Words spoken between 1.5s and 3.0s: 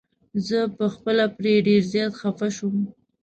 ډير زيات خفه شوم.